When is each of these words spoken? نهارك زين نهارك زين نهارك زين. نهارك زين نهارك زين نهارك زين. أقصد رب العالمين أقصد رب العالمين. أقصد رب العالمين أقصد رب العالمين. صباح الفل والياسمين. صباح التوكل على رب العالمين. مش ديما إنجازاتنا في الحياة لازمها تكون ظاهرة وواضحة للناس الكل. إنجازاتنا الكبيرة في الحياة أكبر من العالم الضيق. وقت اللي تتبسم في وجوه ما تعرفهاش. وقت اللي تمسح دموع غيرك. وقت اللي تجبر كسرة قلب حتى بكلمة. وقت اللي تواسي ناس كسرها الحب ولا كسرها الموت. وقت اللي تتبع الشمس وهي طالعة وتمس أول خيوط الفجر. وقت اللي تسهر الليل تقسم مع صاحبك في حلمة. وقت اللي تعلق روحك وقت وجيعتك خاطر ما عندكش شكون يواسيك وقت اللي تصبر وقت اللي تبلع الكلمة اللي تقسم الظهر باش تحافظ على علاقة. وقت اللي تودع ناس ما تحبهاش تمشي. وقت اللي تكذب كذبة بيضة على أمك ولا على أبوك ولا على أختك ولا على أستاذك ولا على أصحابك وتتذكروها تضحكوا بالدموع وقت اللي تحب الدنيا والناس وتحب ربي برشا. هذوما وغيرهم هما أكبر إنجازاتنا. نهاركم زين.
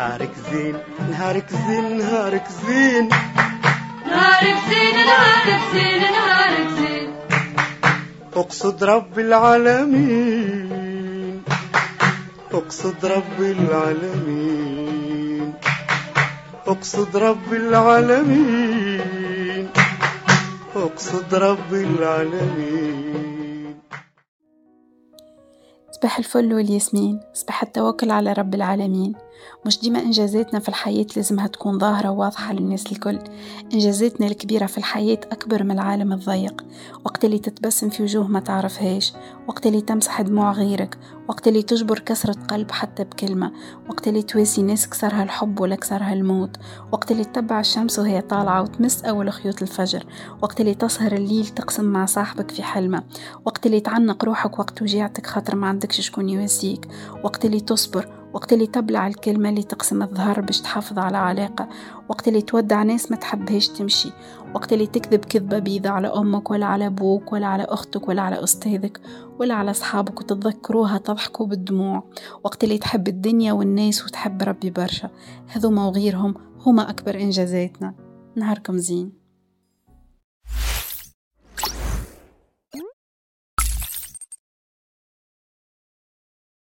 نهارك 0.00 0.34
زين 0.50 0.76
نهارك 1.10 1.48
زين 1.50 1.86
نهارك 1.98 2.46
زين. 2.66 3.08
نهارك 4.06 4.58
زين 4.68 4.96
نهارك 5.10 5.62
زين 5.72 6.02
نهارك 6.16 6.68
زين. 6.78 7.08
أقصد 8.36 8.84
رب 8.84 9.18
العالمين 9.18 10.62
أقصد 12.52 13.06
رب 13.06 13.40
العالمين. 13.40 15.00
أقصد 16.66 17.16
رب 17.16 17.52
العالمين 17.52 19.00
أقصد 20.76 21.34
رب 21.34 21.72
العالمين. 21.72 23.29
صباح 26.00 26.18
الفل 26.18 26.54
والياسمين. 26.54 27.20
صباح 27.34 27.62
التوكل 27.62 28.10
على 28.10 28.32
رب 28.32 28.54
العالمين. 28.54 29.12
مش 29.66 29.80
ديما 29.80 29.98
إنجازاتنا 29.98 30.60
في 30.60 30.68
الحياة 30.68 31.06
لازمها 31.16 31.46
تكون 31.46 31.78
ظاهرة 31.78 32.10
وواضحة 32.10 32.52
للناس 32.52 32.92
الكل. 32.92 33.18
إنجازاتنا 33.74 34.26
الكبيرة 34.26 34.66
في 34.66 34.78
الحياة 34.78 35.20
أكبر 35.32 35.62
من 35.62 35.70
العالم 35.70 36.12
الضيق. 36.12 36.64
وقت 37.04 37.24
اللي 37.24 37.38
تتبسم 37.38 37.88
في 37.90 38.02
وجوه 38.02 38.26
ما 38.26 38.40
تعرفهاش. 38.40 39.12
وقت 39.48 39.66
اللي 39.66 39.80
تمسح 39.80 40.22
دموع 40.22 40.52
غيرك. 40.52 40.98
وقت 41.28 41.48
اللي 41.48 41.62
تجبر 41.62 41.98
كسرة 41.98 42.32
قلب 42.32 42.70
حتى 42.70 43.04
بكلمة. 43.04 43.52
وقت 43.88 44.08
اللي 44.08 44.22
تواسي 44.22 44.62
ناس 44.62 44.88
كسرها 44.88 45.22
الحب 45.22 45.60
ولا 45.60 45.76
كسرها 45.76 46.12
الموت. 46.12 46.56
وقت 46.92 47.10
اللي 47.10 47.24
تتبع 47.24 47.60
الشمس 47.60 47.98
وهي 47.98 48.20
طالعة 48.20 48.62
وتمس 48.62 49.04
أول 49.04 49.32
خيوط 49.32 49.62
الفجر. 49.62 50.06
وقت 50.42 50.60
اللي 50.60 50.74
تسهر 50.74 51.12
الليل 51.12 51.46
تقسم 51.46 51.84
مع 51.84 52.06
صاحبك 52.06 52.50
في 52.50 52.62
حلمة. 52.62 53.02
وقت 53.44 53.66
اللي 53.66 53.80
تعلق 53.80 54.24
روحك 54.24 54.58
وقت 54.58 54.82
وجيعتك 54.82 55.26
خاطر 55.26 55.56
ما 55.56 55.66
عندكش 55.90 56.06
شكون 56.06 56.28
يواسيك 56.28 56.88
وقت 57.24 57.44
اللي 57.44 57.60
تصبر 57.60 58.08
وقت 58.32 58.52
اللي 58.52 58.66
تبلع 58.66 59.06
الكلمة 59.06 59.48
اللي 59.48 59.62
تقسم 59.62 60.02
الظهر 60.02 60.40
باش 60.40 60.60
تحافظ 60.60 60.98
على 60.98 61.16
علاقة. 61.16 61.68
وقت 62.08 62.28
اللي 62.28 62.42
تودع 62.42 62.82
ناس 62.82 63.10
ما 63.10 63.16
تحبهاش 63.16 63.68
تمشي. 63.68 64.12
وقت 64.54 64.72
اللي 64.72 64.86
تكذب 64.86 65.24
كذبة 65.24 65.58
بيضة 65.58 65.90
على 65.90 66.08
أمك 66.08 66.50
ولا 66.50 66.66
على 66.66 66.86
أبوك 66.86 67.32
ولا 67.32 67.46
على 67.46 67.64
أختك 67.64 68.08
ولا 68.08 68.22
على 68.22 68.44
أستاذك 68.44 69.00
ولا 69.38 69.54
على 69.54 69.70
أصحابك 69.70 70.20
وتتذكروها 70.20 70.98
تضحكوا 70.98 71.46
بالدموع 71.46 72.04
وقت 72.44 72.64
اللي 72.64 72.78
تحب 72.78 73.08
الدنيا 73.08 73.52
والناس 73.52 74.04
وتحب 74.04 74.42
ربي 74.42 74.70
برشا. 74.70 75.10
هذوما 75.46 75.86
وغيرهم 75.86 76.34
هما 76.66 76.90
أكبر 76.90 77.14
إنجازاتنا. 77.14 77.94
نهاركم 78.36 78.78
زين. 78.78 79.19